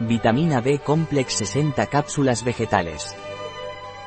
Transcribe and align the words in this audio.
Vitamina 0.00 0.60
B 0.60 0.78
Complex 0.80 1.32
60 1.38 1.86
cápsulas 1.86 2.44
vegetales. 2.44 3.16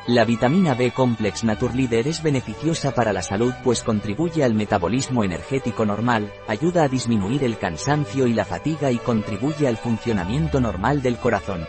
La 0.06 0.24
vitamina 0.24 0.76
B 0.76 0.92
Complex 0.92 1.44
Naturleader 1.44 2.08
es 2.08 2.22
beneficiosa 2.22 2.94
para 2.94 3.12
la 3.12 3.24
salud 3.24 3.54
pues 3.64 3.82
contribuye 3.82 4.44
al 4.44 4.54
metabolismo 4.54 5.24
energético 5.24 5.88
normal, 5.88 6.32
ayuda 6.48 6.84
a 6.84 6.88
disminuir 6.88 7.44
el 7.44 7.58
cansancio 7.58 8.28
y 8.28 8.34
la 8.34 8.46
fatiga 8.46 8.92
y 8.92 8.98
contribuye 8.98 9.68
al 9.68 9.78
funcionamiento 9.78 10.62
normal 10.62 11.02
del 11.02 11.18
corazón. 11.18 11.66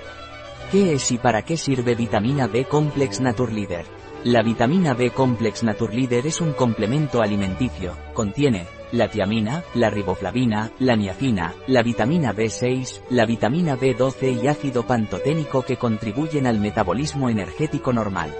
¿Qué 0.71 0.93
es 0.93 1.11
y 1.12 1.16
para 1.16 1.41
qué 1.41 1.57
sirve 1.57 1.95
vitamina 1.95 2.46
B 2.46 2.66
Complex 2.66 3.23
Naturleader? 3.23 4.00
La 4.25 4.43
vitamina 4.43 4.93
B 4.93 5.12
Complex 5.12 5.62
Naturleader 5.62 6.27
es 6.27 6.43
un 6.43 6.52
complemento 6.52 7.23
alimenticio, 7.23 7.96
contiene 8.12 8.66
la 8.93 9.09
tiamina, 9.09 9.64
la 9.73 9.89
riboflavina, 9.89 10.73
la 10.79 10.95
niacina, 10.95 11.55
la 11.66 11.82
vitamina 11.82 12.34
B6, 12.34 13.01
la 13.09 13.24
vitamina 13.24 13.79
B12 13.79 14.43
y 14.43 14.46
ácido 14.46 14.87
pantoténico 14.87 15.62
que 15.62 15.79
contribuyen 15.79 16.46
al 16.46 16.60
metabolismo 16.60 17.30
energético 17.30 17.95
normal. 17.95 18.34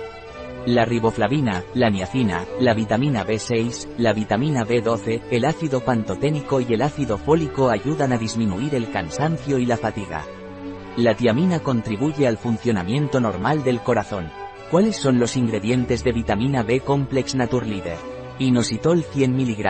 La 0.67 0.85
riboflavina, 0.85 1.65
la 1.73 1.89
niacina, 1.89 2.45
la 2.61 2.75
vitamina 2.75 3.25
B6, 3.25 3.89
la 3.97 4.13
vitamina 4.13 4.67
B12, 4.67 5.23
el 5.31 5.47
ácido 5.47 5.81
pantoténico 5.81 6.61
y 6.61 6.75
el 6.75 6.83
ácido 6.83 7.17
fólico 7.17 7.71
ayudan 7.71 8.13
a 8.13 8.19
disminuir 8.19 8.75
el 8.75 8.91
cansancio 8.91 9.57
y 9.59 9.65
la 9.65 9.79
fatiga. 9.79 10.27
La 10.99 11.15
tiamina 11.15 11.61
contribuye 11.61 12.27
al 12.27 12.37
funcionamiento 12.37 13.19
normal 13.19 13.65
del 13.65 13.81
corazón. 13.81 14.40
¿Cuáles 14.71 14.97
son 14.97 15.19
los 15.19 15.37
ingredientes 15.37 16.05
de 16.05 16.13
vitamina 16.13 16.63
B 16.63 16.79
Complex 16.79 17.35
Naturleader? 17.35 18.20
Inositol 18.41 19.05
100 19.05 19.29
mg, 19.29 19.67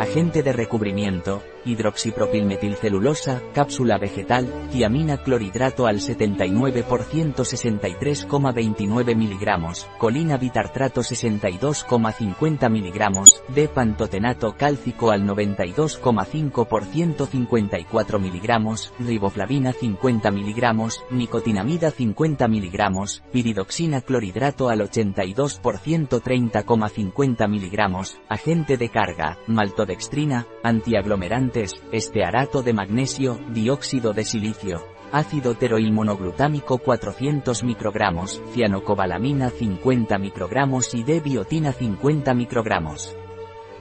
agente 0.00 0.42
de 0.42 0.52
recubrimiento, 0.52 1.40
hidroxipropilmetilcelulosa, 1.64 3.40
cápsula 3.52 3.96
vegetal, 3.98 4.52
tiamina 4.72 5.18
clorhidrato 5.18 5.86
al 5.86 6.00
79% 6.00 7.44
63,29 7.44 9.14
mg, 9.14 9.72
colina 9.98 10.36
bitartrato 10.36 11.00
62,50 11.00 12.68
mg, 12.68 13.06
D-pantotenato 13.54 14.56
cálcico 14.56 15.10
al 15.10 15.24
92,5% 15.24 17.28
54 17.28 18.18
mg, 18.18 18.74
riboflavina 18.98 19.72
50 19.72 20.30
mg, 20.32 20.88
nicotinamida 21.10 21.92
50 21.92 22.48
mg, 22.48 23.04
piridoxina 23.30 24.00
clorhidrato 24.00 24.68
al 24.68 24.80
82% 24.80 26.20
30,50 26.20 27.48
mg, 27.48 28.07
agente 28.28 28.76
de 28.76 28.88
carga, 28.88 29.38
maltodextrina, 29.46 30.46
antiaglomerante 30.62 31.66
estearato 31.92 32.62
de 32.62 32.72
magnesio, 32.72 33.38
dióxido 33.52 34.12
de 34.12 34.24
silicio, 34.24 34.86
ácido 35.12 35.54
teroilmonoglutámico 35.54 36.78
400 36.78 37.64
microgramos, 37.64 38.42
cianocobalamina 38.52 39.50
50 39.50 40.18
microgramos 40.18 40.94
y 40.94 41.02
D-biotina 41.02 41.72
50 41.72 42.34
microgramos. 42.34 43.16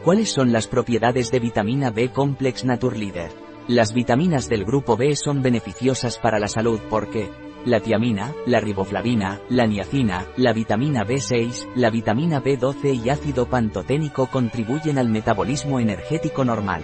¿Cuáles 0.03 0.31
son 0.31 0.51
las 0.51 0.67
propiedades 0.67 1.31
de 1.31 1.39
vitamina 1.39 1.89
B 1.89 2.09
Complex 2.09 2.63
Naturleader? 2.63 3.31
Las 3.67 3.93
vitaminas 3.93 4.47
del 4.47 4.63
grupo 4.63 4.95
B 4.95 5.15
son 5.15 5.41
beneficiosas 5.41 6.17
para 6.17 6.39
la 6.39 6.47
salud 6.47 6.79
porque 6.89 7.29
la 7.67 7.81
tiamina, 7.81 8.33
la 8.45 8.61
riboflavina, 8.61 9.41
la 9.49 9.67
niacina, 9.67 10.25
la 10.37 10.53
vitamina 10.53 11.05
B6, 11.05 11.67
la 11.75 11.89
vitamina 11.89 12.41
B12 12.41 13.03
y 13.03 13.09
ácido 13.09 13.49
pantoténico 13.49 14.27
contribuyen 14.27 14.97
al 14.97 15.09
metabolismo 15.09 15.81
energético 15.81 16.45
normal. 16.45 16.81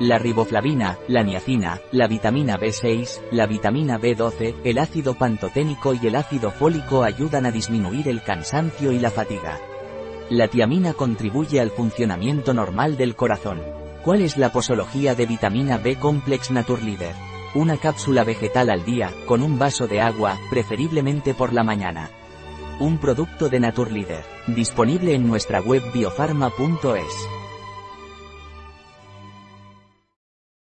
La 0.00 0.16
riboflavina, 0.16 0.96
la 1.08 1.22
niacina, 1.22 1.78
la 1.92 2.06
vitamina 2.06 2.58
B6, 2.58 3.20
la 3.32 3.46
vitamina 3.46 3.98
B12, 3.98 4.54
el 4.64 4.78
ácido 4.78 5.12
pantoténico 5.12 5.92
y 5.92 6.06
el 6.06 6.16
ácido 6.16 6.52
fólico 6.52 7.02
ayudan 7.02 7.44
a 7.44 7.50
disminuir 7.50 8.08
el 8.08 8.22
cansancio 8.22 8.92
y 8.92 8.98
la 8.98 9.10
fatiga. 9.10 9.60
La 10.30 10.48
tiamina 10.48 10.94
contribuye 10.94 11.60
al 11.60 11.70
funcionamiento 11.70 12.54
normal 12.54 12.96
del 12.96 13.14
corazón. 13.14 13.60
¿Cuál 14.02 14.22
es 14.22 14.38
la 14.38 14.52
posología 14.52 15.14
de 15.14 15.26
vitamina 15.26 15.76
B 15.76 15.96
Complex 15.96 16.50
Naturleader? 16.50 17.27
Una 17.58 17.76
cápsula 17.76 18.22
vegetal 18.22 18.70
al 18.70 18.84
día, 18.84 19.12
con 19.26 19.42
un 19.42 19.58
vaso 19.58 19.88
de 19.88 20.00
agua, 20.00 20.38
preferiblemente 20.48 21.34
por 21.34 21.52
la 21.52 21.64
mañana. 21.64 22.08
Un 22.78 22.98
producto 22.98 23.48
de 23.48 23.58
Naturleader, 23.58 24.24
disponible 24.46 25.12
en 25.12 25.26
nuestra 25.26 25.60
web 25.60 25.82
biofarma.es. 25.92 27.37